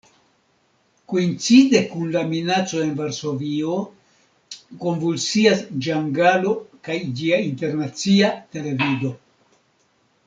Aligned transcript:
Koincide 1.11 1.81
kun 1.91 2.07
la 2.15 2.23
minaco 2.31 2.79
en 2.85 2.95
Varsovio 3.01 3.75
konvulsias 4.87 5.61
Ĝangalo 5.89 6.55
kaj 6.89 6.99
ĝia 7.21 7.41
Internacia 7.51 8.33
Televido. 8.57 9.17